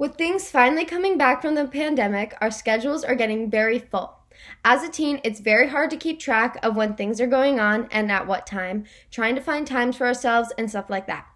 [0.00, 4.16] With things finally coming back from the pandemic, our schedules are getting very full.
[4.64, 7.86] As a teen, it's very hard to keep track of when things are going on
[7.90, 11.26] and at what time, trying to find times for ourselves and stuff like that.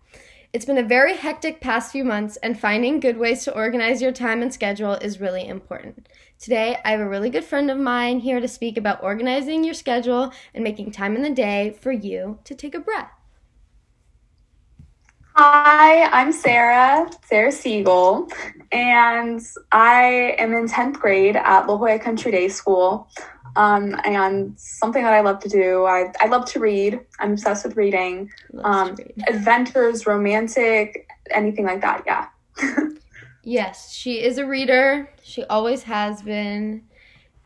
[0.54, 4.12] It's been a very hectic past few months, and finding good ways to organize your
[4.12, 6.08] time and schedule is really important.
[6.38, 9.74] Today, I have a really good friend of mine here to speak about organizing your
[9.74, 13.10] schedule and making time in the day for you to take a breath.
[15.36, 18.28] Hi, I'm Sarah, Sarah Siegel,
[18.70, 19.40] and
[19.72, 23.08] I am in 10th grade at La Jolla Country Day School.
[23.56, 27.00] Um, and something that I love to do, I, I love to read.
[27.18, 28.30] I'm obsessed with reading.
[28.62, 29.24] Um, read.
[29.26, 32.28] Adventures, romantic, anything like that, yeah.
[33.42, 35.10] yes, she is a reader.
[35.24, 36.84] She always has been.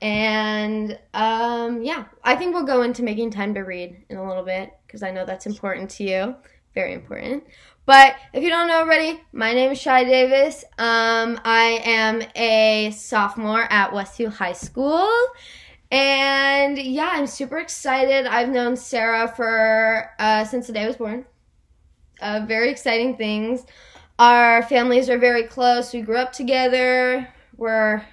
[0.03, 4.45] And um, yeah, I think we'll go into making time to read in a little
[4.45, 6.37] bit because I know that's important to you.
[6.75, 7.45] Very important.
[7.89, 10.63] But if you don't know already, my name is Shai Davis.
[10.77, 15.09] Um, I am a sophomore at Westview High School.
[15.91, 18.27] And yeah, I'm super excited.
[18.27, 21.25] I've known Sarah for uh, since the day I was born.
[22.21, 23.65] Uh, very exciting things.
[24.19, 25.95] Our families are very close.
[25.95, 27.27] We grew up together.
[27.57, 28.05] We're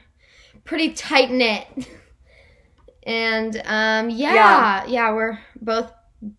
[0.63, 1.67] pretty tight knit.
[3.03, 5.91] and um, yeah, yeah, yeah, we're both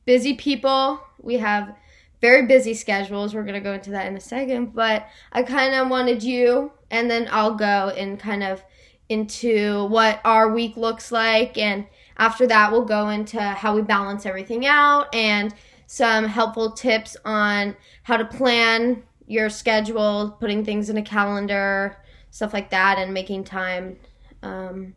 [0.07, 1.03] busy people.
[1.21, 1.77] We have
[2.21, 3.35] very busy schedules.
[3.35, 6.73] We're going to go into that in a second, but I kind of wanted you,
[6.91, 8.65] and then I'll go and kind of
[9.09, 11.59] into what our week looks like.
[11.59, 11.87] And
[12.17, 15.55] after that, we'll go into how we balance everything out and
[15.87, 21.97] some helpful tips on how to plan your schedule, putting things in a calendar,
[22.31, 23.97] stuff like that, and making time
[24.43, 24.95] um,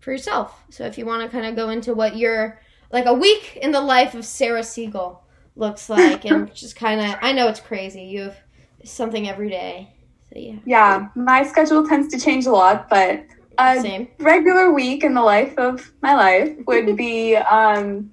[0.00, 0.62] for yourself.
[0.70, 2.60] So if you want to kind of go into what your
[2.92, 5.22] like a week in the life of Sarah Siegel
[5.56, 8.02] looks like and just kind of I know it's crazy.
[8.02, 8.36] You have
[8.84, 9.94] something every day.
[10.32, 10.58] So yeah.
[10.64, 13.24] Yeah, my schedule tends to change a lot, but
[13.58, 14.08] a Same.
[14.18, 18.10] regular week in the life of my life would be um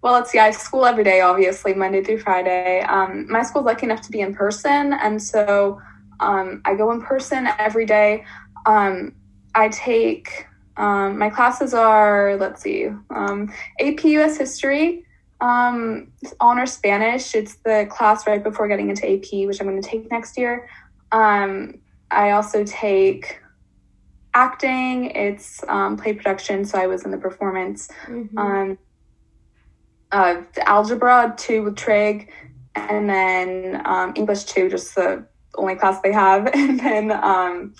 [0.00, 2.82] well, let's see, I have school every day, obviously, Monday through Friday.
[2.82, 5.80] Um, my school's lucky enough to be in person, and so
[6.20, 8.24] um, I go in person every day.
[8.64, 9.16] Um,
[9.56, 10.46] I take
[10.78, 15.04] um, my classes are, let's see, um, AP US History,
[15.40, 17.34] um, honor Spanish.
[17.34, 20.68] It's the class right before getting into AP, which I'm going to take next year.
[21.12, 23.40] Um, I also take
[24.34, 25.10] acting.
[25.10, 27.88] It's um, play production, so I was in the performance.
[28.06, 28.38] Mm-hmm.
[28.38, 28.78] Um,
[30.10, 32.30] uh, algebra two with Trig,
[32.74, 35.24] and then um, English two, just the
[35.56, 37.74] only class they have, and then um,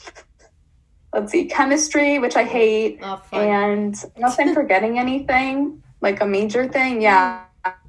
[1.12, 7.00] let's see, chemistry, which I hate, oh, and I'm forgetting anything, like a major thing,
[7.00, 7.44] yeah,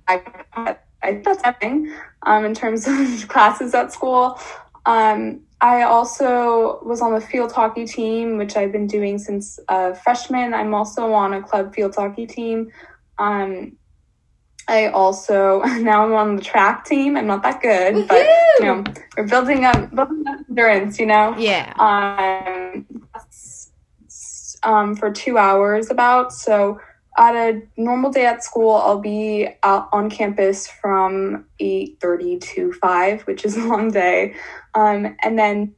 [0.10, 1.94] I, I that's everything
[2.24, 4.40] um, in terms of classes at school.
[4.86, 9.94] Um, I also was on the field hockey team, which I've been doing since uh,
[9.94, 10.54] freshman.
[10.54, 12.72] I'm also on a club field hockey team.
[13.18, 13.78] Um,
[14.68, 17.18] I also now I'm on the track team.
[17.18, 18.08] I'm not that good, Woo-hoo!
[18.08, 18.26] but
[18.60, 18.84] you know
[19.18, 21.00] we're building up building up endurance.
[21.00, 21.74] You know, yeah.
[21.78, 22.86] Um,
[24.64, 26.80] um, for two hours about so
[27.20, 33.24] at a normal day at school, I'll be out on campus from 8.30 to 5,
[33.24, 34.36] which is a long day.
[34.74, 35.76] Um, and then,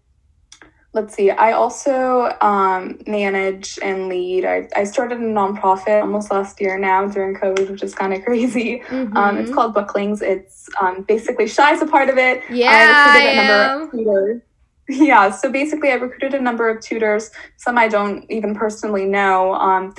[0.94, 4.46] let's see, I also um, manage and lead.
[4.46, 8.24] I, I started a nonprofit almost last year now during COVID, which is kind of
[8.24, 8.84] crazy.
[8.88, 9.18] Mm-hmm.
[9.18, 10.22] Um, it's called Booklings.
[10.22, 12.44] It's um, basically Shy's a part of it.
[12.52, 14.42] Yeah, I, I am.
[14.90, 19.54] Yeah, so basically, I recruited a number of tutors, some I don't even personally know,
[19.54, 19.96] um,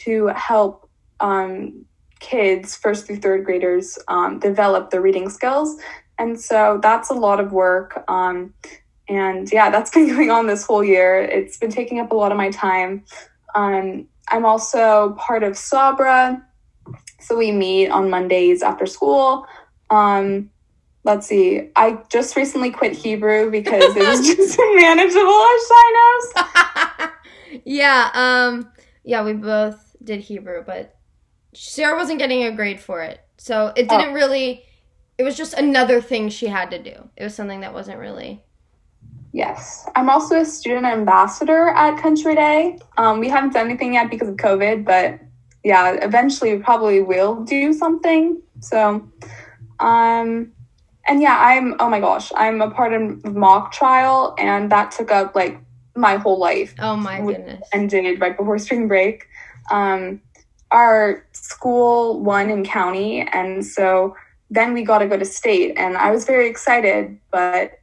[0.00, 0.81] to help
[1.22, 1.86] um,
[2.20, 5.80] kids, first through third graders, um, develop their reading skills.
[6.18, 8.04] And so that's a lot of work.
[8.08, 8.52] Um,
[9.08, 11.18] and yeah, that's been going on this whole year.
[11.20, 13.04] It's been taking up a lot of my time.
[13.54, 16.46] Um, I'm also part of Sabra.
[17.20, 19.46] So we meet on Mondays after school.
[19.90, 20.50] Um,
[21.04, 21.70] let's see.
[21.76, 25.62] I just recently quit Hebrew because it was just manageable as
[27.02, 27.10] Shinos.
[27.64, 28.72] yeah, um,
[29.04, 30.96] yeah, we both did Hebrew, but
[31.54, 33.20] Sarah wasn't getting a grade for it.
[33.36, 34.14] So it didn't oh.
[34.14, 34.64] really
[35.18, 37.08] it was just another thing she had to do.
[37.16, 38.42] It was something that wasn't really
[39.32, 39.88] Yes.
[39.96, 42.78] I'm also a student ambassador at Country Day.
[42.98, 45.20] Um, we haven't done anything yet because of COVID, but
[45.64, 48.42] yeah, eventually we probably will do something.
[48.60, 49.08] So
[49.80, 50.52] um
[51.08, 55.10] and yeah, I'm oh my gosh, I'm a part of mock trial and that took
[55.10, 55.58] up like
[55.94, 56.74] my whole life.
[56.78, 57.66] Oh my goodness.
[57.72, 59.26] Ended right before spring break.
[59.70, 60.20] Um
[60.72, 64.16] our school won in county and so
[64.50, 67.78] then we got to go to state and i was very excited but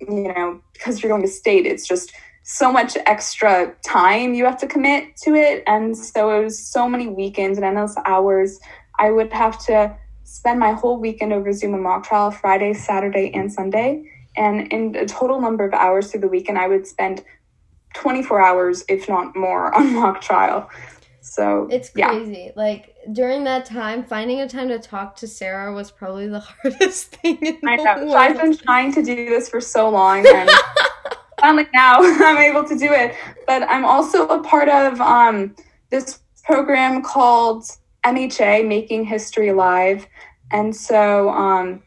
[0.00, 2.12] you know because you're going to state, it's just
[2.42, 5.62] so much extra time you have to commit to it.
[5.66, 8.60] And so it was so many weekends and endless hours.
[8.98, 13.30] I would have to spend my whole weekend over Zoom a mock trial Friday, Saturday,
[13.32, 14.10] and Sunday.
[14.36, 17.24] And in a total number of hours through the weekend, I would spend
[17.94, 20.68] 24 hours, if not more, on mock trial.
[21.24, 22.44] So it's crazy.
[22.46, 22.52] Yeah.
[22.54, 27.16] Like during that time, finding a time to talk to Sarah was probably the hardest
[27.16, 27.60] thing.
[27.64, 28.10] I know.
[28.10, 30.50] So I've been trying to do this for so long, and
[31.40, 33.14] finally now I'm able to do it.
[33.46, 35.56] But I'm also a part of um,
[35.88, 37.64] this program called
[38.04, 40.06] MHA, Making History Live,
[40.50, 41.82] and so um,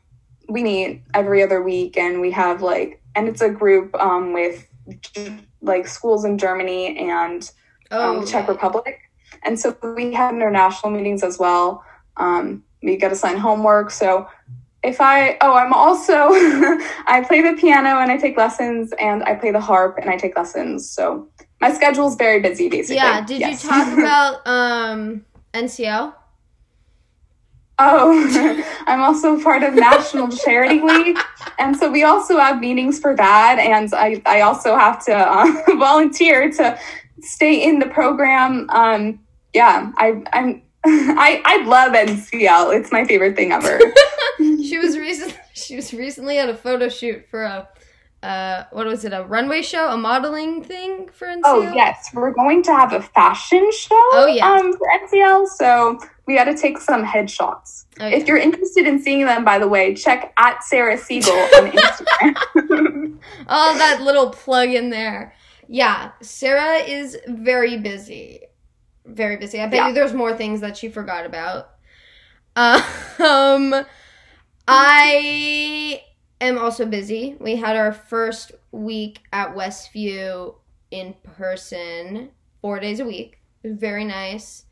[0.50, 4.68] we meet every other week, and we have like, and it's a group um, with
[5.62, 7.51] like schools in Germany and
[7.92, 9.00] um, oh, the Czech Republic
[9.44, 11.83] and so we have international meetings as well.
[12.18, 13.91] Um, we got to sign homework.
[13.91, 14.27] So
[14.83, 16.13] if I, oh, I'm also,
[17.07, 20.18] I play the piano and I take lessons, and I play the harp and I
[20.18, 20.89] take lessons.
[20.89, 21.27] So
[21.59, 22.97] my schedule's very busy, basically.
[22.97, 23.25] Yeah.
[23.25, 23.63] Did yes.
[23.63, 26.13] you talk about um, NCL?
[27.79, 31.18] Oh, I'm also part of National Charity League.
[31.59, 33.59] And so we also have meetings for that.
[33.59, 36.79] And I, I also have to uh, volunteer to
[37.21, 38.69] stay in the program.
[38.69, 39.19] Um,
[39.53, 42.77] yeah, I I'm I I love NCL.
[42.79, 43.79] It's my favorite thing ever.
[44.37, 47.67] she was recently she was recently at a photo shoot for a
[48.23, 51.41] uh what was it a runway show a modeling thing for NCL?
[51.45, 53.95] Oh yes, we're going to have a fashion show.
[54.13, 55.47] Oh yeah, um, for NCL.
[55.47, 57.85] So we got to take some headshots.
[57.99, 58.17] Oh, yeah.
[58.17, 63.17] If you're interested in seeing them, by the way, check at Sarah Siegel on Instagram.
[63.47, 65.33] oh, that little plug in there.
[65.67, 68.41] Yeah, Sarah is very busy
[69.07, 69.59] very busy.
[69.61, 69.87] I bet yeah.
[69.87, 71.69] you there's more things that she forgot about.
[72.55, 73.85] um,
[74.67, 76.01] I
[76.41, 77.35] am also busy.
[77.39, 80.55] We had our first week at Westview
[80.91, 82.31] in person,
[82.61, 83.39] four days a week.
[83.63, 84.65] Very nice.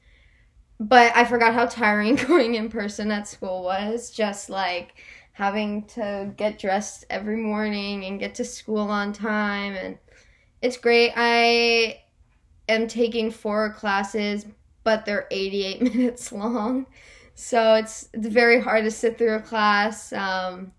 [0.79, 4.11] But I forgot how tiring going in person at school was.
[4.11, 4.95] Just like
[5.31, 9.97] having to get dressed every morning and get to school on time and
[10.61, 11.11] it's great.
[11.15, 12.01] I
[12.67, 14.45] am taking four classes,
[14.83, 16.87] but they're 88 minutes long.
[17.35, 20.13] So it's, it's very hard to sit through a class.
[20.13, 20.71] Um,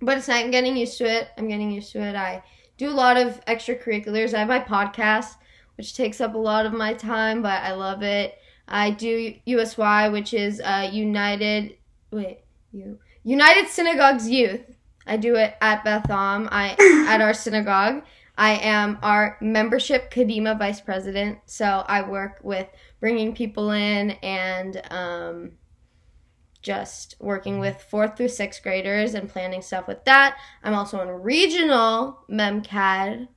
[0.00, 1.28] but it's not, I'm getting used to it.
[1.36, 2.14] I'm getting used to it.
[2.14, 2.42] I
[2.76, 4.34] do a lot of extracurriculars.
[4.34, 5.36] I have my podcast,
[5.76, 8.38] which takes up a lot of my time, but I love it.
[8.68, 11.76] I do USY, which is uh, United,
[12.10, 12.40] wait,
[12.72, 14.62] you, United Synagogues Youth.
[15.06, 16.76] I do it at Beth Am, I
[17.08, 18.04] at our synagogue.
[18.36, 21.38] I am our membership Kadima vice president.
[21.46, 22.66] So I work with
[23.00, 25.52] bringing people in and um,
[26.62, 30.36] just working with fourth through sixth graders and planning stuff with that.
[30.64, 33.28] I'm also in regional MEMCAD,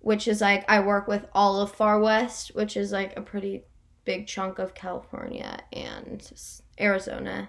[0.00, 3.64] which is like I work with all of Far West, which is like a pretty
[4.04, 6.28] big chunk of California and
[6.80, 7.48] Arizona,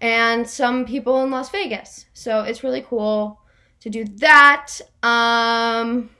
[0.00, 2.06] and some people in Las Vegas.
[2.12, 3.41] So it's really cool
[3.82, 4.80] to do that.
[5.02, 6.10] Um,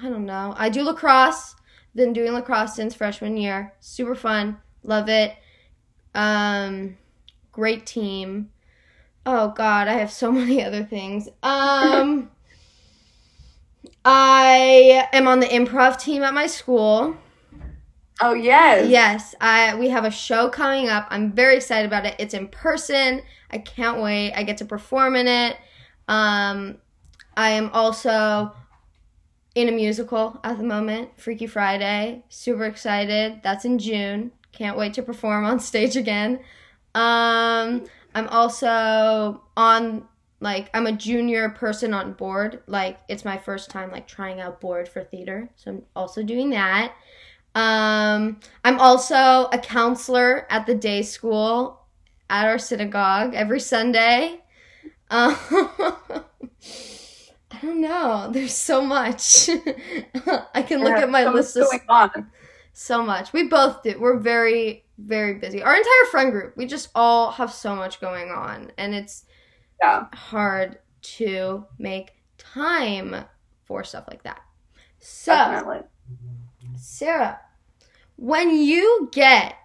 [0.00, 0.54] I don't know.
[0.56, 1.56] I do lacrosse.
[1.94, 3.74] Been doing lacrosse since freshman year.
[3.80, 4.58] Super fun.
[4.84, 5.34] Love it.
[6.14, 6.96] Um,
[7.50, 8.50] great team.
[9.26, 11.28] Oh God, I have so many other things.
[11.42, 12.30] Um,
[14.04, 17.16] I am on the improv team at my school.
[18.20, 18.88] Oh yes.
[18.88, 21.08] Yes, I we have a show coming up.
[21.10, 22.14] I'm very excited about it.
[22.20, 23.22] It's in person.
[23.50, 24.34] I can't wait.
[24.34, 25.56] I get to perform in it.
[26.06, 26.78] Um,
[27.38, 28.52] I am also
[29.54, 32.24] in a musical at the moment, Freaky Friday.
[32.28, 33.40] Super excited.
[33.44, 34.32] That's in June.
[34.50, 36.40] Can't wait to perform on stage again.
[36.96, 40.08] Um, I'm also on
[40.40, 42.60] like I'm a junior person on board.
[42.66, 46.50] Like it's my first time like trying out board for theater, so I'm also doing
[46.50, 46.92] that.
[47.54, 51.86] Um, I'm also a counselor at the day school
[52.28, 54.40] at our synagogue every Sunday.
[55.10, 55.34] Um,
[57.50, 58.28] I don't know.
[58.32, 59.48] There's so much.
[60.54, 62.30] I can look at my so list of on.
[62.72, 63.32] so much.
[63.32, 63.98] We both do.
[63.98, 65.62] We're very very busy.
[65.62, 66.56] Our entire friend group.
[66.56, 69.24] We just all have so much going on and it's
[69.80, 70.06] yeah.
[70.12, 73.24] hard to make time
[73.64, 74.40] for stuff like that.
[74.98, 75.86] So Definitely.
[76.76, 77.40] Sarah,
[78.16, 79.56] when you get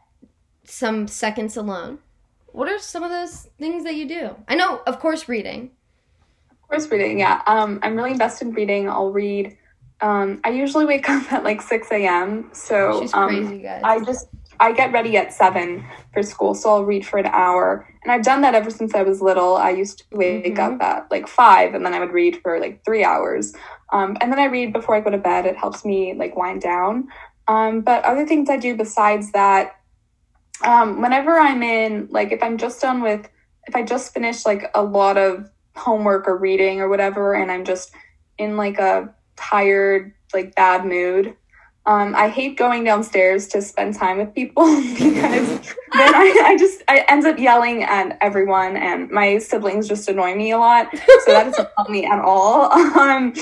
[0.63, 1.99] some seconds alone,
[2.47, 4.35] what are some of those things that you do?
[4.47, 5.71] I know, of course, reading
[6.73, 7.19] course, reading.
[7.19, 8.89] Yeah, um, I'm really invested in reading.
[8.89, 9.55] I'll read.
[10.01, 12.49] Um, I usually wake up at like 6 a.m.
[12.53, 13.81] So She's um, crazy, guys.
[13.83, 14.27] I just
[14.59, 17.87] I get ready at seven for school, so I'll read for an hour.
[18.03, 19.55] And I've done that ever since I was little.
[19.55, 20.75] I used to wake mm-hmm.
[20.75, 23.53] up at like five, and then I would read for like three hours.
[23.91, 25.45] Um, and then I read before I go to bed.
[25.45, 27.07] It helps me like wind down.
[27.47, 29.75] Um, but other things I do besides that,
[30.63, 33.27] um, whenever I'm in, like, if I'm just done with,
[33.67, 37.65] if I just finished like a lot of homework or reading or whatever, and I'm
[37.65, 37.91] just
[38.37, 41.35] in like a tired, like bad mood,
[41.85, 44.63] um, I hate going downstairs to spend time with people
[44.93, 50.07] because then I, I just I end up yelling at everyone, and my siblings just
[50.07, 50.87] annoy me a lot.
[50.93, 52.71] So that doesn't help me at all.
[53.03, 53.33] Um,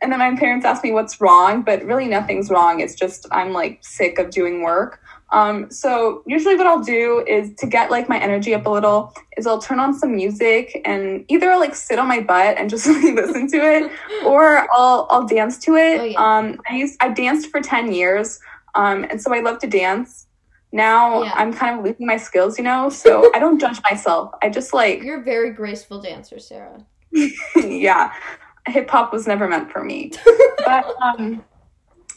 [0.00, 2.80] and then my parents ask me what's wrong, but really nothing's wrong.
[2.80, 5.00] It's just I'm like sick of doing work.
[5.34, 9.12] Um, so usually what I'll do is to get like my energy up a little
[9.36, 12.70] is I'll turn on some music and either I'll like sit on my butt and
[12.70, 13.90] just like listen to it
[14.24, 16.00] or I'll I'll dance to it.
[16.00, 16.36] Oh, yeah.
[16.38, 18.38] Um, I used I danced for 10 years.
[18.76, 20.26] Um, and so I love to dance.
[20.70, 21.32] Now yeah.
[21.34, 24.30] I'm kind of losing my skills, you know, so I don't judge myself.
[24.40, 26.86] I just like You're a very graceful dancer, Sarah.
[27.56, 28.12] yeah.
[28.68, 30.12] Hip hop was never meant for me.
[30.64, 31.44] but um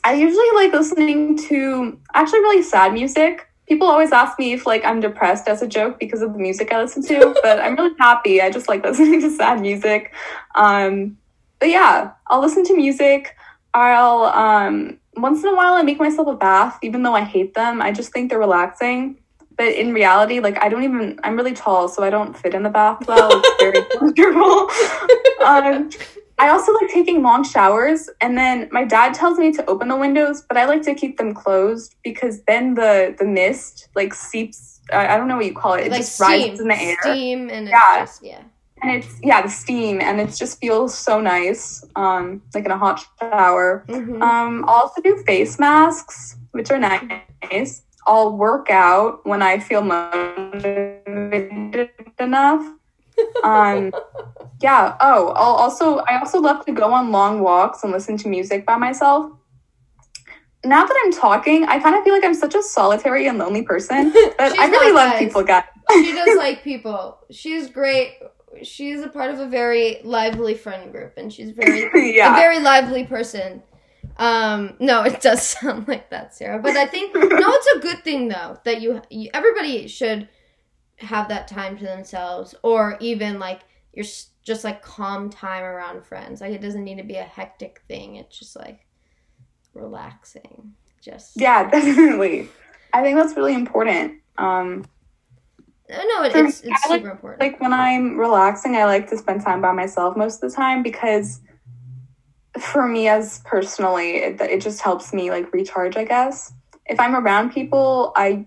[0.07, 3.45] I usually like listening to actually really sad music.
[3.67, 6.71] People always ask me if like I'm depressed as a joke because of the music
[6.71, 8.41] I listen to, but I'm really happy.
[8.41, 10.13] I just like listening to sad music.
[10.55, 11.17] Um,
[11.59, 13.35] but yeah, I'll listen to music.
[13.73, 17.53] I'll um, once in a while I make myself a bath, even though I hate
[17.53, 17.81] them.
[17.81, 19.17] I just think they're relaxing.
[19.57, 22.63] But in reality, like I don't even I'm really tall, so I don't fit in
[22.63, 23.29] the bath well.
[23.29, 24.69] It's very comfortable.
[25.45, 25.89] um,
[26.39, 29.97] I also like taking long showers, and then my dad tells me to open the
[29.97, 34.79] windows, but I like to keep them closed because then the the mist like seeps.
[34.93, 35.87] I, I don't know what you call it.
[35.87, 36.97] It like just steam, rises in the air.
[37.01, 37.99] Steam and yeah.
[37.99, 38.43] Just, yeah.
[38.83, 42.77] And it's yeah the steam and it just feels so nice, um, like in a
[42.77, 43.83] hot shower.
[43.87, 44.21] Mm-hmm.
[44.21, 47.81] Um, I'll also do face masks, which are nice.
[48.05, 51.89] I'll work out when I feel motivated
[52.19, 52.76] enough.
[53.43, 53.91] Um,
[54.61, 54.95] yeah.
[54.99, 58.65] Oh, I'll also I also love to go on long walks and listen to music
[58.65, 59.31] by myself.
[60.65, 63.61] Now that I'm talking, I kind of feel like I'm such a solitary and lonely
[63.61, 65.63] person, but I really love people, guys.
[65.91, 67.19] she does like people.
[67.29, 68.17] She's great.
[68.63, 72.33] She's a part of a very lively friend group, and she's very yeah.
[72.33, 73.61] a very lively person.
[74.17, 76.59] Um, no, it does sound like that, Sarah.
[76.59, 80.27] But I think no, it's a good thing though that you, you everybody should
[80.97, 83.61] have that time to themselves, or even like
[83.93, 84.05] you're
[84.43, 86.41] just like calm time around friends.
[86.41, 88.15] Like it doesn't need to be a hectic thing.
[88.15, 88.85] It's just like
[89.73, 90.73] relaxing.
[91.01, 92.49] Just yeah, definitely.
[92.93, 94.21] I think that's really important.
[94.37, 94.85] Um,
[95.89, 97.41] no, it, it's, it's super like, important.
[97.41, 100.83] Like when I'm relaxing, I like to spend time by myself most of the time
[100.83, 101.41] because
[102.59, 106.53] for me as personally, it, it just helps me like recharge, I guess.
[106.85, 108.45] If I'm around people, I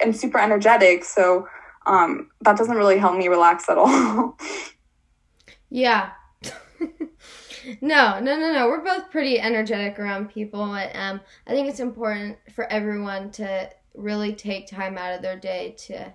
[0.00, 1.48] am super energetic, so
[1.86, 4.36] um, that doesn't really help me relax at all.
[5.68, 6.10] Yeah.
[7.80, 8.68] no, no, no, no.
[8.68, 10.62] We're both pretty energetic around people.
[10.62, 15.74] Um, I think it's important for everyone to really take time out of their day
[15.78, 16.12] to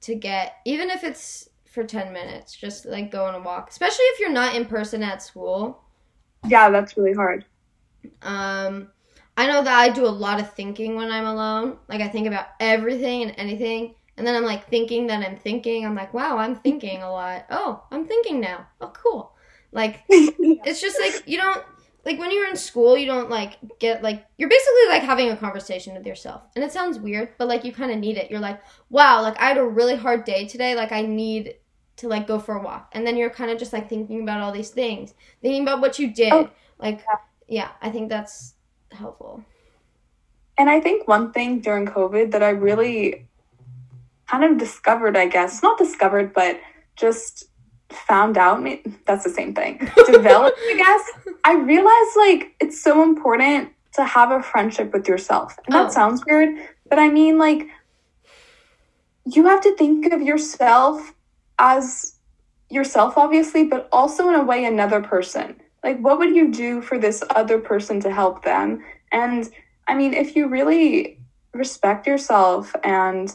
[0.00, 4.04] to get even if it's for 10 minutes just like go on a walk especially
[4.04, 5.82] if you're not in person at school
[6.46, 7.44] yeah that's really hard
[8.22, 8.88] um
[9.40, 12.26] i know that i do a lot of thinking when i'm alone like i think
[12.26, 15.86] about everything and anything and then I'm like thinking that I'm thinking.
[15.86, 17.46] I'm like, wow, I'm thinking a lot.
[17.48, 18.66] Oh, I'm thinking now.
[18.78, 19.32] Oh, cool.
[19.72, 21.64] Like, it's just like, you don't,
[22.04, 25.36] like when you're in school, you don't like get like, you're basically like having a
[25.38, 26.42] conversation with yourself.
[26.54, 28.30] And it sounds weird, but like you kind of need it.
[28.30, 30.74] You're like, wow, like I had a really hard day today.
[30.74, 31.54] Like I need
[31.96, 32.90] to like go for a walk.
[32.92, 35.98] And then you're kind of just like thinking about all these things, thinking about what
[35.98, 36.30] you did.
[36.30, 37.00] Oh, like,
[37.48, 38.52] yeah, I think that's
[38.92, 39.44] helpful.
[40.58, 43.26] And I think one thing during COVID that I really
[44.26, 46.60] kind of discovered, I guess, not discovered, but
[46.96, 47.44] just
[47.88, 48.64] found out.
[49.06, 49.78] That's the same thing.
[50.06, 51.34] Developed, I guess.
[51.44, 55.58] I realized like it's so important to have a friendship with yourself.
[55.66, 55.90] And that oh.
[55.90, 56.56] sounds weird,
[56.88, 57.66] but I mean, like,
[59.24, 61.14] you have to think of yourself
[61.58, 62.14] as
[62.68, 65.60] yourself, obviously, but also in a way, another person.
[65.82, 68.84] Like, what would you do for this other person to help them?
[69.12, 69.48] And
[69.88, 71.18] I mean, if you really
[71.52, 73.34] respect yourself and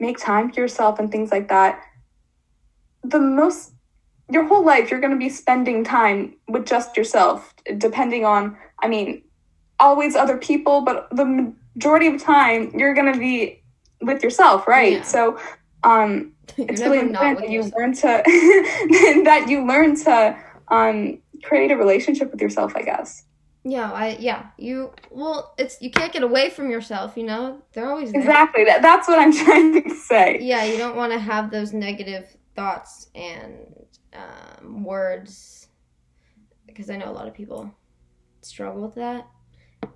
[0.00, 1.80] make time for yourself and things like that,
[3.02, 3.72] the most
[4.30, 8.88] your whole life you're going to be spending time with just yourself depending on i
[8.88, 9.22] mean
[9.78, 13.62] always other people but the majority of time you're going to be
[14.00, 15.02] with yourself right yeah.
[15.02, 15.38] so
[15.82, 17.74] um it's really important that you yourself.
[17.76, 18.00] learn to
[19.24, 20.36] that you learn to
[20.68, 23.24] um create a relationship with yourself i guess
[23.66, 27.16] yeah, I yeah you well it's you can't get away from yourself.
[27.16, 28.20] You know they're always there.
[28.20, 28.82] exactly that.
[28.82, 30.38] That's what I'm trying to say.
[30.42, 35.68] Yeah, you don't want to have those negative thoughts and um, words
[36.66, 37.70] because I know a lot of people
[38.42, 39.26] struggle with that.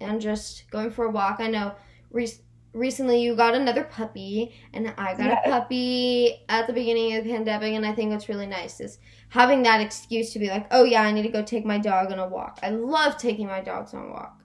[0.00, 1.36] And just going for a walk.
[1.40, 1.74] I know
[2.10, 2.32] re-
[2.78, 5.42] recently you got another puppy, and I got yes.
[5.44, 8.98] a puppy at the beginning of the pandemic, and I think what's really nice is
[9.28, 12.12] having that excuse to be like, oh yeah, I need to go take my dog
[12.12, 12.58] on a walk.
[12.62, 14.42] I love taking my dogs on a walk.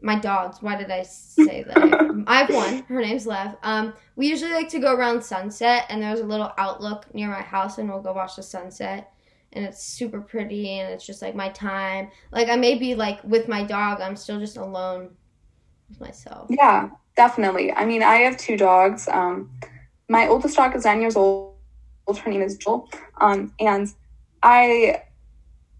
[0.00, 0.58] My dogs.
[0.60, 2.24] Why did I say that?
[2.26, 2.82] I have one.
[2.88, 3.56] Her name's Lev.
[3.62, 7.42] Um, we usually like to go around sunset, and there's a little outlook near my
[7.42, 9.12] house, and we'll go watch the sunset
[9.52, 12.10] and it's super pretty and it's just like my time.
[12.30, 15.10] Like I may be like with my dog, I'm still just alone
[15.88, 16.48] with myself.
[16.50, 17.72] Yeah, definitely.
[17.72, 19.08] I mean, I have two dogs.
[19.08, 19.50] Um,
[20.08, 21.54] my oldest dog is nine years old.
[22.08, 22.88] Her name is Jewel.
[23.20, 23.92] Um, and
[24.42, 25.02] I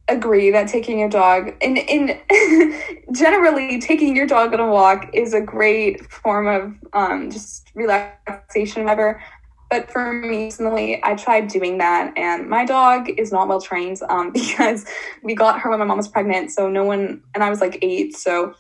[0.08, 2.20] agree that taking your dog and in
[3.12, 8.82] generally taking your dog on a walk is a great form of um, just relaxation
[8.84, 9.22] whatever
[9.72, 14.00] but for me personally, I tried doing that, and my dog is not well trained
[14.10, 14.84] um, because
[15.22, 16.50] we got her when my mom was pregnant.
[16.50, 18.52] So no one, and I was like eight, so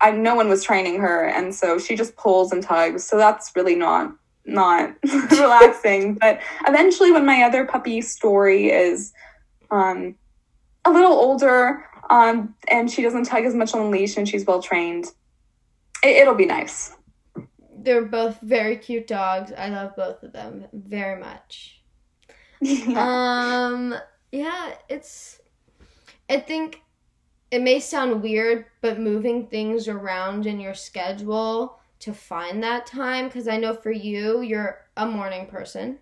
[0.00, 3.04] I no one was training her, and so she just pulls and tugs.
[3.04, 4.12] So that's really not
[4.44, 4.94] not
[5.30, 6.14] relaxing.
[6.20, 9.12] But eventually, when my other puppy story is
[9.70, 10.14] um,
[10.84, 14.44] a little older, um, and she doesn't tug as much on the leash, and she's
[14.46, 15.06] well trained,
[16.02, 16.96] it, it'll be nice
[17.86, 19.52] they're both very cute dogs.
[19.56, 21.80] I love both of them very much.
[22.60, 23.68] yeah.
[23.70, 23.94] Um
[24.32, 25.40] yeah, it's
[26.28, 26.82] I think
[27.50, 33.26] it may sound weird, but moving things around in your schedule to find that time
[33.26, 35.98] because I know for you, you're a morning person.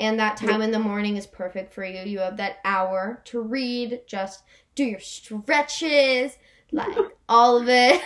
[0.00, 2.02] And that time in the morning is perfect for you.
[2.02, 4.42] You have that hour to read, just
[4.74, 6.36] do your stretches,
[6.72, 6.96] like
[7.28, 8.00] all of it.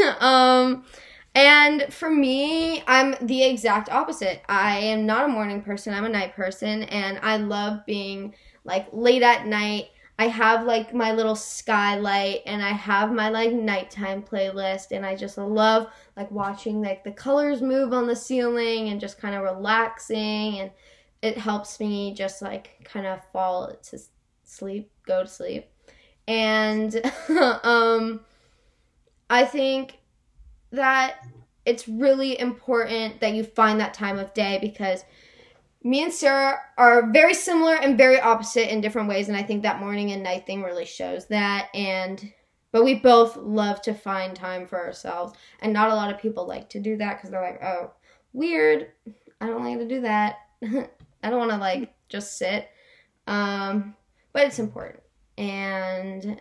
[0.20, 0.84] um
[1.32, 4.42] and for me, I'm the exact opposite.
[4.48, 8.88] I am not a morning person, I'm a night person, and I love being like
[8.92, 9.90] late at night.
[10.20, 15.16] I have like my little skylight and I have my like nighttime playlist and I
[15.16, 19.40] just love like watching like the colors move on the ceiling and just kind of
[19.40, 20.72] relaxing and
[21.22, 23.98] it helps me just like kind of fall to
[24.44, 25.70] sleep, go to sleep.
[26.28, 27.00] And
[27.64, 28.20] um
[29.30, 30.00] I think
[30.70, 31.14] that
[31.64, 35.02] it's really important that you find that time of day because
[35.82, 39.62] me and Sarah are very similar and very opposite in different ways and I think
[39.62, 42.32] that morning and night thing really shows that and
[42.72, 46.46] but we both love to find time for ourselves and not a lot of people
[46.46, 47.92] like to do that cuz they're like, "Oh,
[48.32, 48.92] weird.
[49.40, 50.36] I don't like to do that.
[50.62, 52.68] I don't want to like just sit."
[53.26, 53.96] Um,
[54.32, 55.02] but it's important.
[55.36, 56.40] And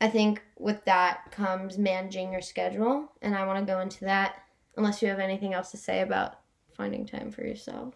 [0.00, 4.42] I think with that comes managing your schedule, and I want to go into that
[4.76, 6.40] unless you have anything else to say about
[6.76, 7.94] finding time for yourself.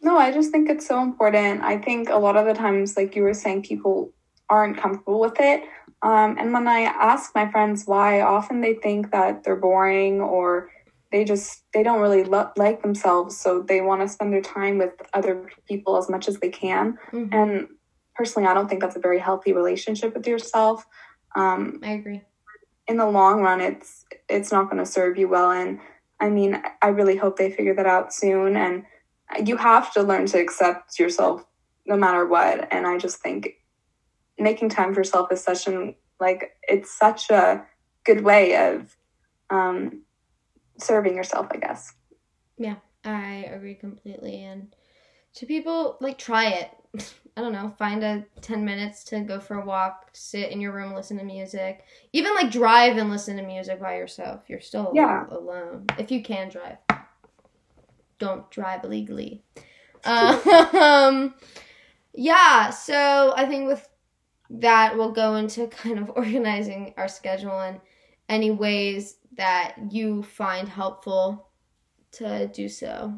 [0.00, 1.62] No, I just think it's so important.
[1.62, 4.12] I think a lot of the times, like you were saying, people
[4.50, 5.62] aren't comfortable with it.
[6.02, 10.70] Um, and when I ask my friends why, often they think that they're boring or
[11.12, 14.78] they just they don't really lo- like themselves, so they want to spend their time
[14.78, 16.98] with other people as much as they can.
[17.12, 17.34] Mm-hmm.
[17.34, 17.68] And
[18.16, 20.84] personally, I don't think that's a very healthy relationship with yourself.
[21.36, 22.22] Um, I agree.
[22.88, 25.50] In the long run, it's it's not going to serve you well.
[25.50, 25.78] And
[26.22, 28.56] I mean, I really hope they figure that out soon.
[28.56, 28.84] And
[29.44, 31.44] you have to learn to accept yourself
[31.84, 32.72] no matter what.
[32.72, 33.56] And I just think
[34.38, 37.66] making time for yourself is such an like it's such a
[38.04, 38.96] good way of
[39.50, 40.02] um,
[40.78, 41.92] serving yourself, I guess.
[42.56, 44.42] Yeah, I agree completely.
[44.44, 44.74] And
[45.34, 46.70] to people, like, try it.
[47.36, 50.72] I don't know, find a 10 minutes to go for a walk, sit in your
[50.72, 51.84] room, listen to music.
[52.12, 54.42] Even like drive and listen to music by yourself.
[54.48, 55.24] You're still yeah.
[55.30, 55.86] alone.
[55.98, 56.76] If you can drive.
[58.18, 59.42] Don't drive illegally.
[60.04, 61.34] um,
[62.12, 63.88] yeah, so I think with
[64.50, 67.80] that, we'll go into kind of organizing our schedule and
[68.28, 71.48] any ways that you find helpful
[72.12, 73.14] to do so.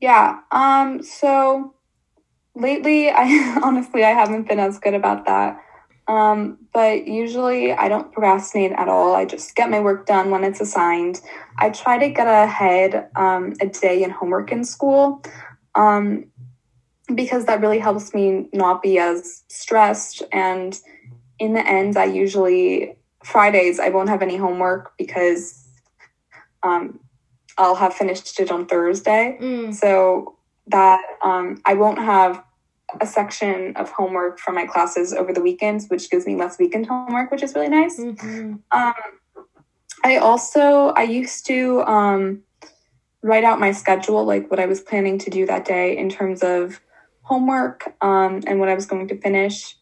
[0.00, 0.40] Yeah.
[0.50, 1.74] Um so
[2.60, 5.60] lately I honestly I haven't been as good about that.
[6.08, 9.14] Um, but usually I don't procrastinate at all.
[9.14, 11.20] I just get my work done when it's assigned.
[11.58, 15.22] I try to get ahead um, a day in homework in school
[15.76, 16.24] um,
[17.14, 20.22] because that really helps me not be as stressed.
[20.32, 20.78] And
[21.38, 25.64] in the end, I usually, Fridays, I won't have any homework because
[26.64, 26.98] um,
[27.56, 29.38] I'll have finished it on Thursday.
[29.40, 29.74] Mm.
[29.74, 32.42] So that um, I won't have
[33.00, 36.86] a section of homework for my classes over the weekends, which gives me less weekend
[36.86, 37.98] homework, which is really nice.
[37.98, 38.54] Mm-hmm.
[38.72, 38.94] Um,
[40.04, 42.42] I also I used to um,
[43.22, 46.42] write out my schedule, like what I was planning to do that day in terms
[46.42, 46.80] of
[47.22, 49.76] homework um, and what I was going to finish,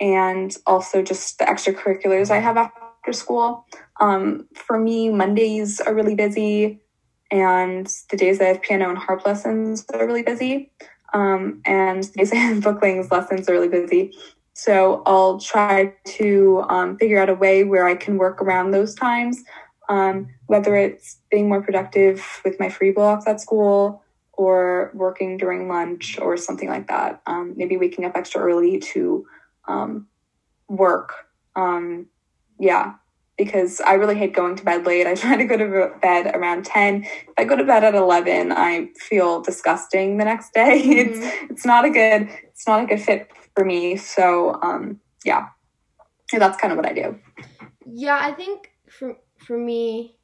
[0.00, 3.66] and also just the extracurriculars I have after school.
[4.00, 6.80] Um, for me, Mondays are really busy,
[7.30, 10.70] and the days I have piano and harp lessons are really busy.
[11.12, 14.12] Um, and the days I have booklings lessons are really busy.
[14.54, 18.94] So I'll try to um, figure out a way where I can work around those
[18.94, 19.42] times,
[19.88, 24.02] um, whether it's being more productive with my free blocks at school
[24.34, 27.22] or working during lunch or something like that.
[27.26, 29.26] Um, maybe waking up extra early to
[29.68, 30.06] um,
[30.68, 31.14] work.
[31.56, 32.06] Um,
[32.58, 32.94] yeah,
[33.38, 35.06] because I really hate going to bed late.
[35.06, 37.04] I try to go to bed around 10.
[37.04, 40.72] If I go to bed at 11, I feel disgusting the next day.
[40.92, 41.22] Mm-hmm.
[41.22, 43.96] It's it's not a good it's not a good fit for me.
[43.96, 45.48] So, um yeah.
[46.32, 47.18] that's kind of what I do.
[47.86, 50.16] Yeah, I think for for me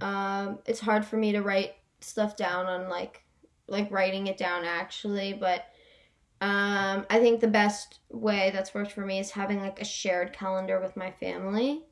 [0.00, 3.22] um it's hard for me to write stuff down on like
[3.66, 5.64] like writing it down actually, but
[6.40, 10.32] um I think the best way that's worked for me is having like a shared
[10.32, 11.87] calendar with my family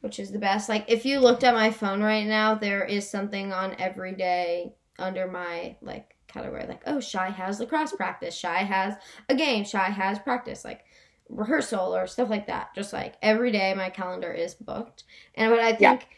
[0.00, 0.68] which is the best.
[0.68, 4.74] Like if you looked at my phone right now, there is something on every day
[4.98, 8.94] under my like category like oh Shy has lacrosse practice, Shy has
[9.28, 10.84] a game, Shy has practice like
[11.28, 12.74] rehearsal or stuff like that.
[12.74, 15.04] Just like every day my calendar is booked.
[15.34, 16.08] And what I think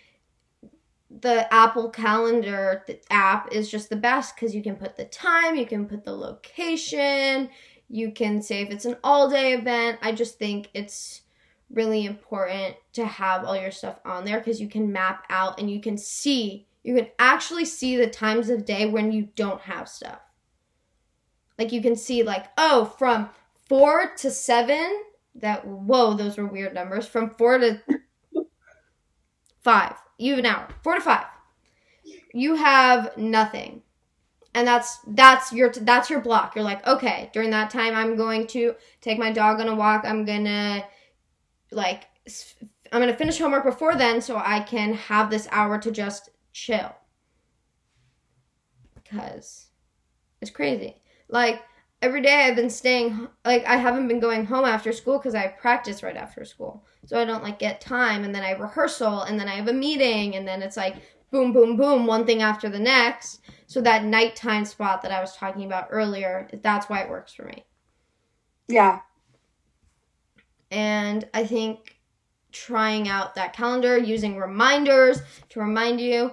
[0.62, 0.68] yeah.
[1.20, 5.56] the Apple Calendar the app is just the best cuz you can put the time,
[5.56, 7.48] you can put the location,
[7.88, 9.98] you can say if it's an all-day event.
[10.00, 11.22] I just think it's
[11.72, 15.70] really important to have all your stuff on there because you can map out and
[15.70, 19.88] you can see, you can actually see the times of day when you don't have
[19.88, 20.20] stuff.
[21.58, 23.30] Like you can see, like, oh, from
[23.68, 25.02] four to seven,
[25.36, 27.06] that, whoa, those were weird numbers.
[27.06, 27.80] From four to
[29.62, 31.26] five, you have an hour, four to five.
[32.32, 33.82] You have nothing
[34.54, 38.46] and that's that's your that's your block you're like okay during that time i'm going
[38.46, 40.84] to take my dog on a walk i'm gonna
[41.72, 42.08] like
[42.92, 46.94] I'm gonna finish homework before then so I can have this hour to just chill.
[48.94, 49.68] Because
[50.40, 51.02] it's crazy.
[51.28, 51.62] Like
[52.02, 55.48] every day I've been staying like I haven't been going home after school because I
[55.48, 56.84] practice right after school.
[57.06, 59.72] So I don't like get time and then I rehearsal and then I have a
[59.72, 60.96] meeting and then it's like
[61.30, 63.40] boom boom boom one thing after the next.
[63.66, 67.44] So that nighttime spot that I was talking about earlier, that's why it works for
[67.44, 67.64] me.
[68.68, 69.00] Yeah,
[70.70, 72.00] and I think
[72.52, 76.32] trying out that calendar, using reminders to remind you.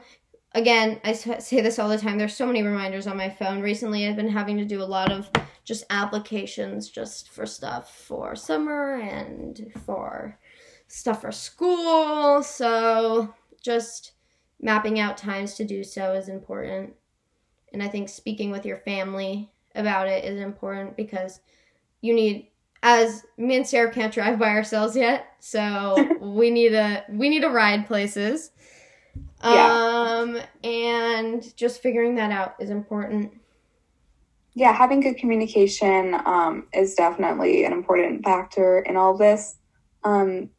[0.53, 2.17] Again, I say this all the time.
[2.17, 3.61] There's so many reminders on my phone.
[3.61, 5.29] Recently, I've been having to do a lot of
[5.63, 10.39] just applications just for stuff for summer and for
[10.87, 12.41] stuff for school.
[12.41, 14.13] So, just
[14.61, 16.93] mapping out times to do so is important.
[17.73, 21.41] And I think speaking with your family about it is important because
[22.01, 22.49] you need
[22.83, 27.41] as me and Sarah can't drive by ourselves yet, so we need a we need
[27.41, 28.51] to ride places.
[29.43, 29.71] Yeah.
[29.71, 33.33] Um and just figuring that out is important.
[34.57, 39.55] Yeah, having good communication um, is definitely an important factor in all this.
[40.03, 40.49] Um,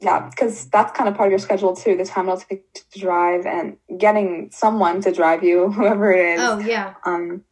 [0.00, 1.96] yeah, because that's kind of part of your schedule too.
[1.96, 6.40] The time it'll take to drive and getting someone to drive you, whoever it is.
[6.40, 6.94] Oh yeah.
[7.04, 7.42] Um,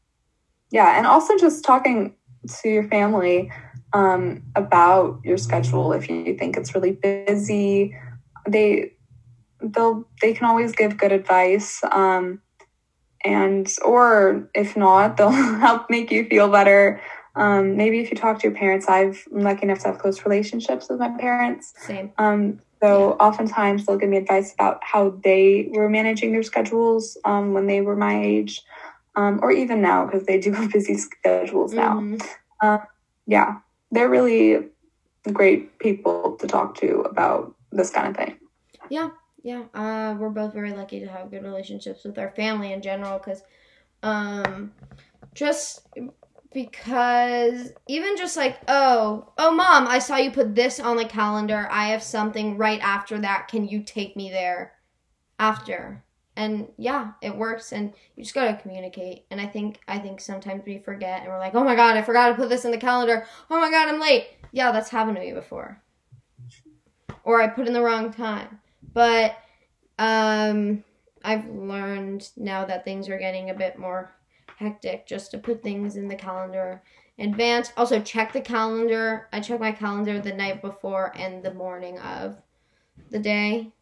[0.71, 2.15] yeah, and also just talking
[2.63, 3.51] to your family
[3.93, 7.97] um, about your schedule if you think it's really busy.
[8.49, 8.93] They
[9.61, 11.81] they'll they can always give good advice.
[11.91, 12.41] Um,
[13.25, 17.01] and or if not, they'll help make you feel better.
[17.35, 20.25] Um, maybe if you talk to your parents, I've I'm lucky enough to have close
[20.25, 21.75] relationships with my parents.
[21.79, 22.13] Same.
[22.19, 27.55] Um, so oftentimes they'll give me advice about how they were managing their schedules um,
[27.55, 28.63] when they were my age
[29.17, 32.01] um, or even now because they do have busy schedules now.
[32.01, 32.27] Mm-hmm.
[32.61, 32.79] Uh,
[33.27, 33.57] yeah,
[33.91, 34.69] they're really
[35.33, 38.39] great people to talk to about this kind of thing.
[38.89, 39.11] Yeah,
[39.43, 39.65] yeah.
[39.75, 43.43] Uh, we're both very lucky to have good relationships with our family in general because
[44.03, 44.73] um,
[45.35, 45.87] just
[46.53, 51.69] because even just like oh oh mom i saw you put this on the calendar
[51.71, 54.73] i have something right after that can you take me there
[55.39, 56.03] after
[56.37, 59.25] and yeah it works and you just gotta communicate.
[59.31, 62.03] And i think i think sometimes we forget and we're like oh my god i
[62.03, 63.27] forgot to put this in the calendar.
[63.51, 64.29] Oh my god i'm late.
[64.53, 65.83] Yeah that's happened to me before.
[67.25, 68.61] Or i put in the wrong time.
[68.93, 69.37] But
[69.99, 70.85] um
[71.25, 74.13] i've learned now that things are getting a bit more
[74.59, 76.83] hectic just to put things in the calendar
[77.19, 77.73] in advance.
[77.77, 79.29] Also check the calendar.
[79.33, 82.37] I check my calendar the night before and the morning of
[83.11, 83.73] the day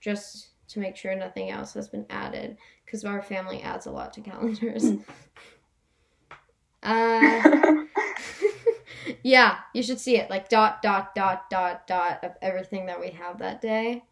[0.00, 4.12] just to make sure nothing else has been added because our family adds a lot
[4.14, 4.84] to calendars.
[6.84, 7.84] Uh,
[9.22, 10.28] yeah, you should see it.
[10.28, 14.02] Like dot dot dot dot dot of everything that we have that day.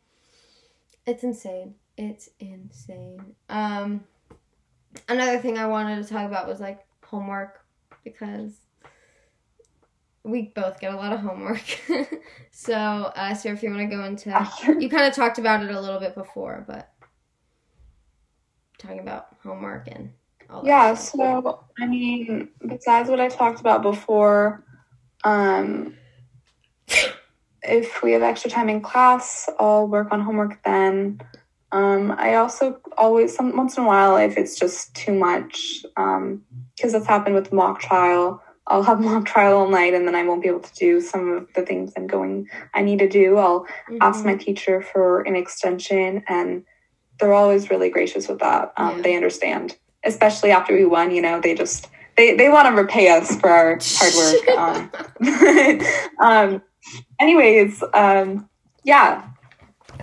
[1.05, 1.75] It's insane.
[1.97, 3.35] It's insane.
[3.49, 4.05] Um,
[5.09, 7.65] another thing I wanted to talk about was like homework
[8.05, 8.53] because
[10.25, 11.65] we both get a lot of homework.
[12.51, 14.29] so, uh, so if you want to go into,
[14.79, 16.93] you kind of talked about it a little bit before, but
[18.79, 20.13] talking about homework and
[20.49, 20.69] all that.
[20.69, 20.95] yeah.
[20.95, 24.65] So, I mean, besides what I talked about before,
[25.25, 25.97] um,
[27.63, 31.21] if we have extra time in class, I'll work on homework then.
[31.73, 36.25] Um, I also always, some once in a while, if it's just too much, because
[36.25, 36.43] um,
[36.77, 40.43] that's happened with mock trial I'll have mock trial all night and then I won't
[40.43, 43.37] be able to do some of the things I'm going I need to do.
[43.37, 43.97] I'll mm-hmm.
[44.01, 46.65] ask my teacher for an extension and
[47.19, 48.73] they're always really gracious with that.
[48.77, 49.03] Um, yeah.
[49.03, 51.11] They understand, especially after we won.
[51.11, 54.59] You know, they just they they want to repay us for our hard work.
[54.59, 55.81] um,
[56.21, 56.63] um,
[57.21, 58.49] anyways, um,
[58.85, 59.29] yeah,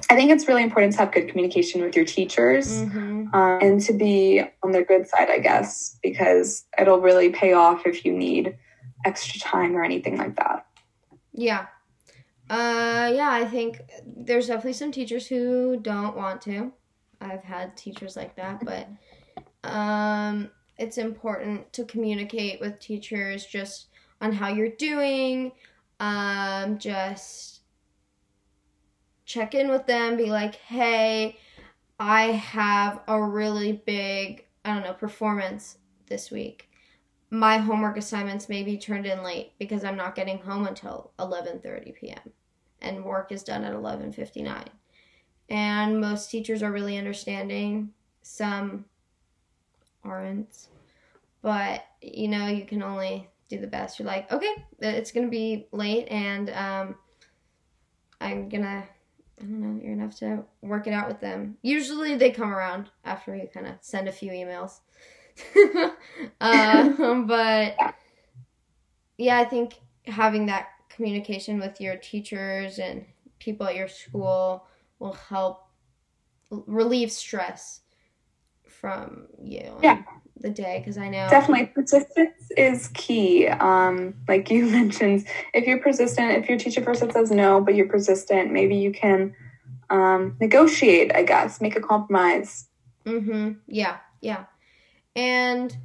[0.10, 3.34] I think it's really important to have good communication with your teachers mm-hmm.
[3.34, 7.86] um, and to be on their good side, I guess, because it'll really pay off
[7.86, 8.58] if you need
[9.06, 10.66] extra time or anything like that.
[11.34, 11.68] Yeah.
[12.50, 16.72] Uh, yeah, I think there's definitely some teachers who don't want to.
[17.20, 18.88] I've had teachers like that, but
[19.64, 23.88] um, it's important to communicate with teachers just
[24.22, 25.52] on how you're doing.
[26.00, 27.57] Um, just
[29.28, 31.38] check in with them, be like, hey,
[32.00, 36.72] I have a really big, I don't know, performance this week.
[37.30, 41.94] My homework assignments may be turned in late because I'm not getting home until 11:30
[41.96, 42.32] p.m.
[42.82, 44.68] and work is done at 11:59.
[45.50, 47.92] And most teachers are really understanding.
[48.22, 48.86] Some
[50.06, 50.68] aren't.
[51.42, 54.00] But, you know, you can only do the best.
[54.00, 56.96] You're like, okay, it's going to be late and um,
[58.20, 58.84] I'm going to
[59.40, 61.58] I don't know, you're gonna have to work it out with them.
[61.62, 64.80] Usually they come around after you kind of send a few emails.
[66.42, 67.78] uh, but
[69.18, 73.06] yeah, I think having that communication with your teachers and
[73.40, 74.66] people at your school
[75.00, 75.68] will help
[76.50, 77.82] relieve stress
[78.68, 79.78] from you.
[79.82, 80.02] Yeah.
[80.40, 83.48] The day because I know definitely persistence is key.
[83.48, 87.88] Um, like you mentioned, if you're persistent, if your teacher person says no, but you're
[87.88, 89.36] persistent, maybe you can
[89.90, 91.12] um, negotiate.
[91.16, 92.68] I guess make a compromise.
[93.06, 93.54] Mm-hmm.
[93.68, 93.98] Yeah.
[94.22, 94.46] Yeah.
[95.16, 95.76] And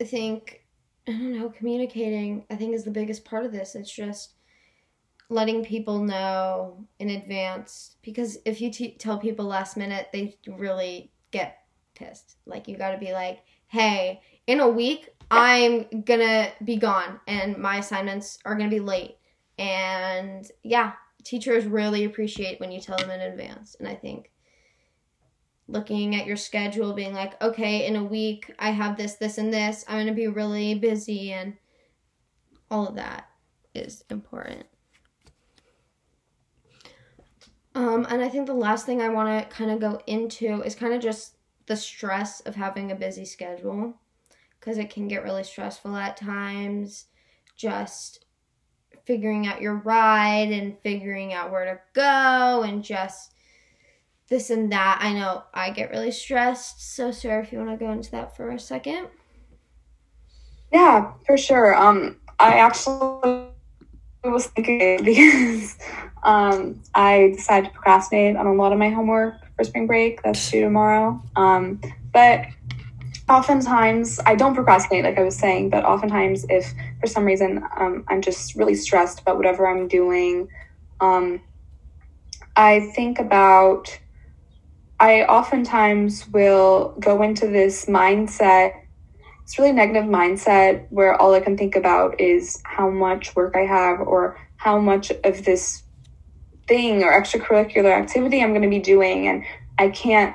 [0.00, 0.64] I think
[1.06, 2.44] I don't know communicating.
[2.50, 3.74] I think is the biggest part of this.
[3.74, 4.34] It's just
[5.28, 11.12] letting people know in advance because if you t- tell people last minute, they really
[11.30, 11.58] get
[11.94, 12.36] pissed.
[12.46, 15.86] Like you got to be like, "Hey, in a week I'm
[16.20, 19.16] to be gone and my assignments are to be late."
[19.58, 20.92] And yeah,
[21.24, 23.76] teachers really appreciate when you tell them in advance.
[23.78, 24.30] And I think
[25.68, 29.52] looking at your schedule being like, "Okay, in a week I have this this and
[29.52, 29.84] this.
[29.86, 31.56] I'm to be really busy." And
[32.70, 33.28] all of that
[33.74, 34.66] is important.
[37.74, 40.74] Um, and I think the last thing I want to kind of go into is
[40.74, 41.36] kind of just
[41.70, 43.94] the stress of having a busy schedule
[44.58, 47.04] because it can get really stressful at times.
[47.56, 48.24] Just
[49.04, 53.34] figuring out your ride and figuring out where to go and just
[54.28, 54.98] this and that.
[55.00, 56.92] I know I get really stressed.
[56.96, 59.06] So, Sarah, if you want to go into that for a second.
[60.72, 61.76] Yeah, for sure.
[61.76, 63.46] Um, I actually
[64.24, 65.78] was thinking because
[66.24, 70.22] um, I decided to procrastinate on a lot of my homework for spring break.
[70.22, 71.22] That's due tomorrow.
[71.36, 71.82] Um,
[72.14, 72.46] but
[73.28, 78.04] oftentimes I don't procrastinate, like I was saying, but oftentimes if for some reason um,
[78.08, 80.48] I'm just really stressed about whatever I'm doing,
[81.00, 81.42] um,
[82.56, 83.98] I think about,
[84.98, 88.72] I oftentimes will go into this mindset,
[89.42, 93.66] it's really negative mindset where all I can think about is how much work I
[93.66, 95.82] have or how much of this
[96.70, 99.44] thing or extracurricular activity I'm going to be doing and
[99.76, 100.34] I can't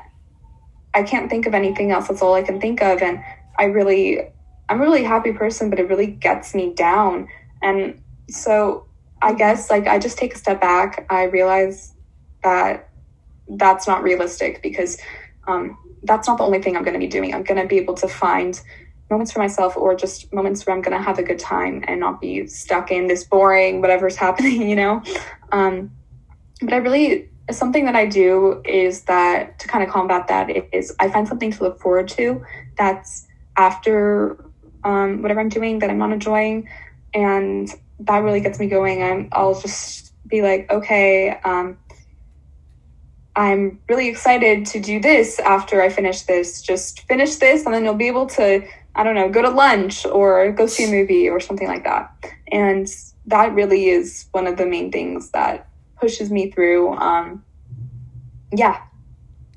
[0.93, 2.08] I can't think of anything else.
[2.08, 3.24] That's all I can think of and
[3.58, 4.19] I really
[4.67, 7.30] I'm a really happy person but it really gets me down
[7.63, 8.86] and so
[9.21, 11.08] I guess like I just take a step back.
[11.10, 11.93] I realize
[12.43, 12.89] that
[13.48, 14.98] that's not realistic because
[15.48, 17.34] um, that's not the only thing I'm going to be doing.
[17.34, 18.60] I'm going to be able to find
[19.10, 22.00] moments for myself or just moments where I'm going to have a good time and
[22.00, 25.02] not be stuck in this boring whatever's happening, you know?
[25.52, 25.91] Um,
[26.62, 30.96] but I really something that I do is that to kind of combat that is
[31.00, 32.44] I find something to look forward to
[32.78, 34.44] that's after
[34.84, 36.70] um, whatever I'm doing that I'm not enjoying,
[37.13, 39.04] and that really gets me going.
[39.04, 41.78] I'm I'll just be like, okay, um,
[43.36, 46.62] I'm really excited to do this after I finish this.
[46.62, 48.65] Just finish this, and then you'll be able to,
[48.96, 52.12] I don't know, go to lunch or go see a movie or something like that.
[52.52, 52.88] And
[53.28, 55.68] that really is one of the main things that
[55.99, 56.93] pushes me through.
[56.95, 57.43] Um,
[58.51, 58.81] yeah.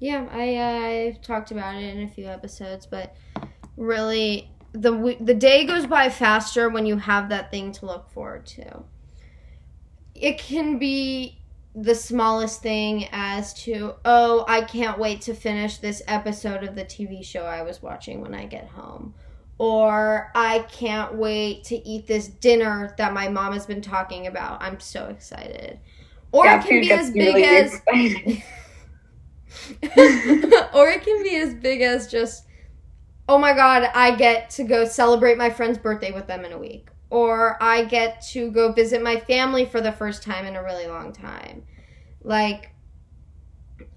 [0.00, 3.16] Yeah, I uh, I've talked about it in a few episodes, but
[3.76, 8.46] really the the day goes by faster when you have that thing to look forward
[8.46, 8.84] to.
[10.14, 11.38] It can be
[11.74, 16.84] the smallest thing as to, oh, I can't wait to finish this episode of the
[16.84, 19.14] TV show I was watching when I get home.
[19.58, 24.62] Or I can't wait to eat this dinner that my mom has been talking about.
[24.62, 25.78] I'm so excited.
[26.32, 27.80] Or it can be as big really as
[30.74, 32.44] or it can be as big as just
[33.28, 36.58] oh my god, I get to go celebrate my friend's birthday with them in a
[36.58, 40.62] week or I get to go visit my family for the first time in a
[40.62, 41.64] really long time.
[42.22, 42.70] Like,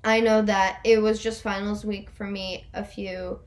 [0.03, 3.39] I know that it was just finals week for me a few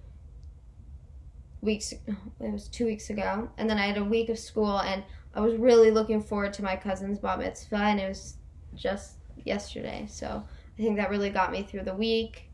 [1.61, 2.03] weeks, it
[2.41, 5.03] was two weeks ago, and then I had a week of school, and
[5.35, 8.37] I was really looking forward to my cousin's bar mitzvah, and it was
[8.77, 10.07] just yesterday.
[10.09, 10.45] So
[10.79, 12.51] I think that really got me through the week.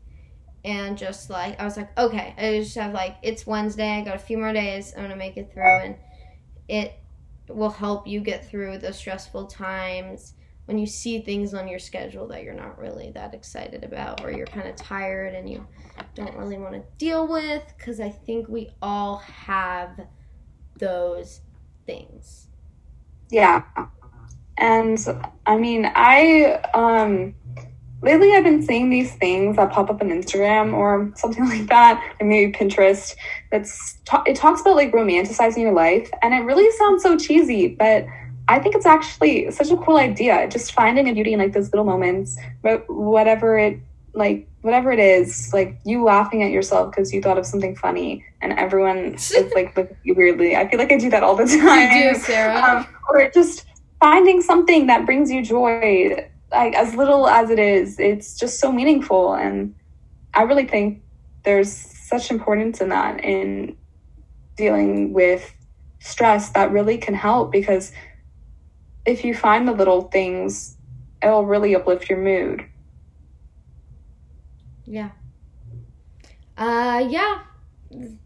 [0.63, 4.15] And just like, I was like, okay, I just have like, it's Wednesday, I got
[4.15, 5.79] a few more days, I'm gonna make it through.
[5.79, 5.95] And
[6.67, 6.99] it
[7.47, 10.33] will help you get through the stressful times
[10.65, 14.31] when you see things on your schedule that you're not really that excited about or
[14.31, 15.65] you're kind of tired and you
[16.15, 19.99] don't really want to deal with because I think we all have
[20.77, 21.41] those
[21.85, 22.47] things.
[23.29, 23.63] Yeah.
[24.61, 24.97] And
[25.45, 27.35] I mean, I um
[28.01, 32.15] lately I've been seeing these things that pop up on Instagram or something like that,
[32.19, 33.15] and maybe Pinterest.
[33.51, 38.05] That's it talks about like romanticizing your life, and it really sounds so cheesy, but
[38.47, 40.47] I think it's actually such a cool idea.
[40.49, 42.37] Just finding a beauty in like those little moments,
[42.87, 43.79] whatever it
[44.13, 48.25] like, whatever it is, like you laughing at yourself because you thought of something funny,
[48.41, 50.55] and everyone is like looking weirdly.
[50.55, 51.97] I feel like I do that all the time.
[51.97, 52.61] You do, Sarah.
[52.61, 53.65] Um, or just
[54.01, 58.71] finding something that brings you joy like as little as it is, it's just so
[58.71, 59.33] meaningful.
[59.33, 59.73] And
[60.33, 61.01] I really think
[61.43, 63.77] there's such importance in that in
[64.57, 65.53] dealing with
[65.99, 67.91] stress that really can help because
[69.05, 70.77] if you find the little things,
[71.23, 72.65] it'll really uplift your mood.
[74.85, 75.11] Yeah.
[76.57, 77.43] Uh yeah.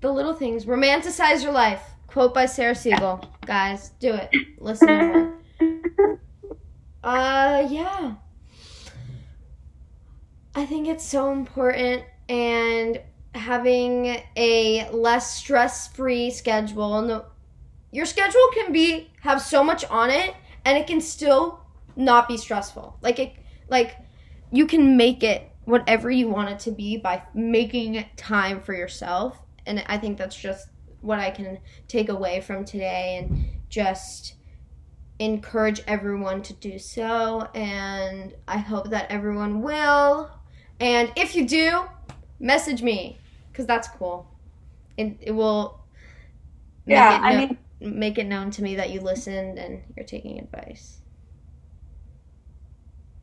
[0.01, 0.65] The little things.
[0.65, 1.81] Romanticize your life.
[2.07, 3.23] Quote by Sarah Siegel.
[3.45, 4.31] Guys, do it.
[4.57, 5.34] Listen.
[7.05, 8.15] Uh, yeah.
[10.55, 12.99] I think it's so important and
[13.35, 17.25] having a less stress-free schedule and the,
[17.91, 20.33] your schedule can be have so much on it
[20.65, 21.59] and it can still
[21.95, 22.97] not be stressful.
[23.03, 23.33] Like it
[23.69, 23.97] like
[24.51, 29.39] you can make it whatever you want it to be by making time for yourself
[29.67, 30.69] and I think that's just
[31.01, 34.35] what I can take away from today and just
[35.19, 40.29] encourage everyone to do so and I hope that everyone will.
[40.79, 41.85] And if you do,
[42.39, 43.19] message me
[43.53, 44.27] cuz that's cool.
[44.97, 45.79] It it will
[46.85, 51.01] Yeah, I mean make it known to me that you listened and you're taking advice.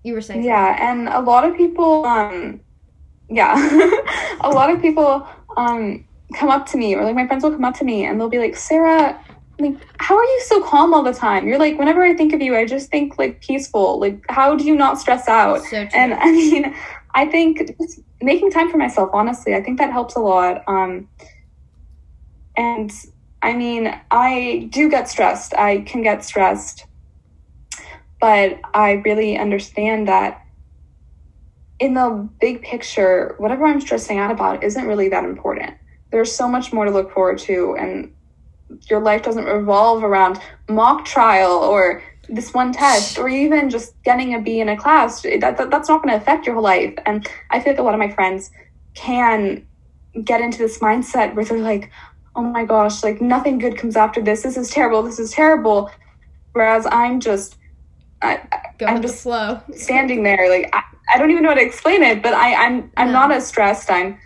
[0.05, 0.81] You were saying Yeah, something.
[0.81, 2.61] and a lot of people um
[3.29, 3.55] yeah.
[4.43, 5.27] a lot of people
[5.57, 8.21] um come up to me or like my friends will come up to me and
[8.21, 9.21] they'll be like, "Sarah,
[9.63, 11.47] like how are you so calm all the time?
[11.47, 14.01] You're like whenever i think of you i just think like peaceful.
[14.01, 15.63] Like how do you not stress out?
[15.63, 16.75] So and i mean
[17.15, 17.77] i think
[18.21, 20.63] making time for myself honestly i think that helps a lot.
[20.67, 21.09] Um
[22.57, 22.93] and
[23.43, 25.55] i mean i do get stressed.
[25.55, 26.87] I can get stressed.
[28.21, 30.45] But i really understand that
[31.79, 35.75] in the big picture whatever i'm stressing out about isn't really that important.
[36.11, 38.13] There's so much more to look forward to and
[38.89, 44.35] your life doesn't revolve around mock trial or this one test or even just getting
[44.35, 46.95] a B in a class, that, that that's not going to affect your whole life.
[47.05, 48.51] And I feel like a lot of my friends
[48.95, 49.67] can
[50.25, 51.91] get into this mindset where they're like,
[52.35, 54.43] oh my gosh, like nothing good comes after this.
[54.43, 55.03] This is terrible.
[55.03, 55.91] This is terrible.
[56.53, 57.57] Whereas I'm just,
[58.21, 58.41] I,
[58.87, 59.61] I'm just slow.
[59.75, 60.49] standing there.
[60.49, 60.83] Like, I,
[61.15, 63.15] I don't even know how to explain it, but I, I'm, I'm no.
[63.15, 63.91] not as stressed.
[63.91, 64.19] I'm,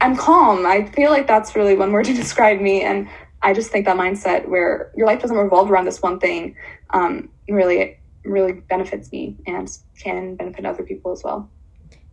[0.00, 0.66] I'm calm.
[0.66, 2.82] I feel like that's really one word to describe me.
[2.82, 3.08] And
[3.42, 6.56] I just think that mindset where your life doesn't revolve around this one thing
[6.90, 9.68] um, really, really benefits me and
[9.98, 11.50] can benefit other people as well.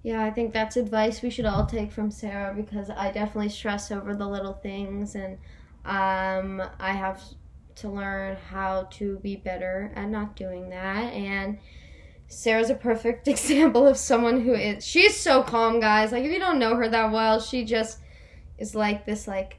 [0.01, 3.91] Yeah, I think that's advice we should all take from Sarah because I definitely stress
[3.91, 5.37] over the little things and
[5.85, 7.21] Um, I have
[7.75, 11.13] to learn how to be better at not doing that.
[11.13, 11.57] And
[12.27, 14.85] Sarah's a perfect example of someone who is.
[14.85, 16.11] She's so calm, guys.
[16.11, 17.99] Like, if you don't know her that well, she just
[18.57, 19.58] is like this, like,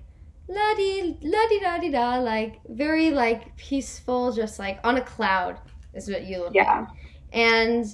[0.51, 5.01] la di la di da di da, like very like peaceful, just like on a
[5.01, 5.61] cloud
[5.95, 6.81] is what you look yeah.
[6.81, 6.89] like.
[7.33, 7.87] And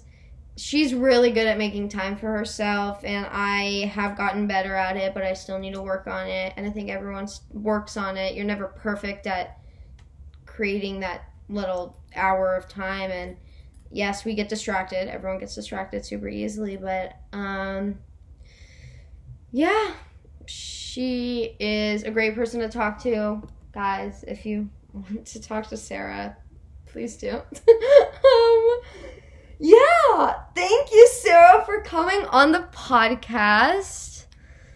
[0.57, 5.13] she's really good at making time for herself and I have gotten better at it,
[5.13, 6.55] but I still need to work on it.
[6.57, 8.35] And I think everyone works on it.
[8.35, 9.59] You're never perfect at
[10.47, 13.37] creating that little hour of time and
[13.91, 15.09] yes, we get distracted.
[15.09, 17.99] Everyone gets distracted super easily, but um
[19.53, 19.93] yeah,
[20.97, 23.43] she is a great person to talk to.
[23.75, 26.35] Guys, if you want to talk to Sarah,
[26.87, 27.33] please do.
[27.33, 28.81] um,
[29.59, 34.25] yeah, thank you, Sarah, for coming on the podcast.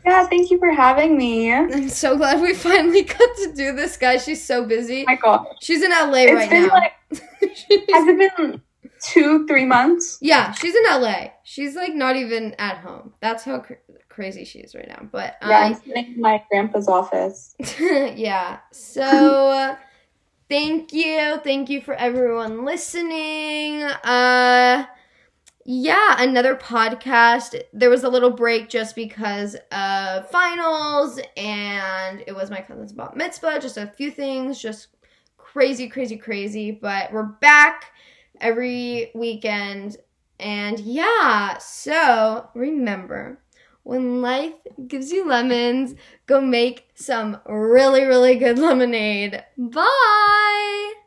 [0.05, 1.51] Yeah, thank you for having me.
[1.51, 4.23] I'm so glad we finally got to do this, guys.
[4.23, 5.05] She's so busy.
[5.07, 5.47] my God.
[5.63, 6.69] She's in LA it's right now.
[6.69, 8.61] Like, has it been
[9.03, 10.19] two, three months?
[10.21, 11.29] Yeah, she's in LA.
[11.45, 13.15] She's like not even at home.
[13.23, 13.65] That's how
[14.11, 15.09] crazy she is right now.
[15.11, 17.55] But um, yeah, I'm sitting in my grandpa's office.
[17.81, 18.59] yeah.
[18.73, 19.77] So
[20.51, 23.83] thank you, thank you for everyone listening.
[23.83, 24.85] Uh,
[25.65, 27.61] yeah, another podcast.
[27.73, 33.17] There was a little break just because of finals, and it was my cousin's bat
[33.17, 33.61] mitzvah.
[33.61, 34.89] Just a few things, just
[35.39, 36.71] crazy, crazy, crazy.
[36.71, 37.93] But we're back
[38.41, 39.99] every weekend.
[40.41, 43.39] And yeah, so remember
[43.83, 44.55] when life
[44.87, 45.95] gives you lemons,
[46.27, 49.43] go make some really, really good lemonade.
[49.57, 51.00] Bye!